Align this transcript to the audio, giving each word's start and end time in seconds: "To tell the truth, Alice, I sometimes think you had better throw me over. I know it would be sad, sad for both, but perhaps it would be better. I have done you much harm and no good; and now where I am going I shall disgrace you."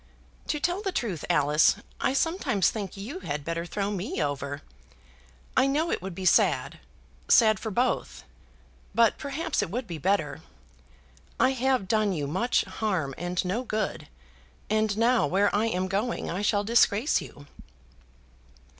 "To 0.47 0.59
tell 0.59 0.81
the 0.81 0.91
truth, 0.91 1.23
Alice, 1.29 1.75
I 1.99 2.13
sometimes 2.13 2.71
think 2.71 2.97
you 2.97 3.19
had 3.19 3.45
better 3.45 3.67
throw 3.67 3.91
me 3.91 4.19
over. 4.19 4.63
I 5.55 5.67
know 5.67 5.91
it 5.91 6.01
would 6.01 6.15
be 6.15 6.25
sad, 6.25 6.79
sad 7.27 7.59
for 7.59 7.69
both, 7.69 8.23
but 8.95 9.19
perhaps 9.19 9.61
it 9.61 9.69
would 9.69 9.85
be 9.85 9.99
better. 9.99 10.41
I 11.39 11.51
have 11.51 11.87
done 11.87 12.13
you 12.13 12.25
much 12.25 12.63
harm 12.63 13.13
and 13.15 13.45
no 13.45 13.61
good; 13.61 14.07
and 14.71 14.97
now 14.97 15.27
where 15.27 15.55
I 15.55 15.67
am 15.67 15.87
going 15.87 16.31
I 16.31 16.41
shall 16.41 16.63
disgrace 16.63 17.21
you." 17.21 17.45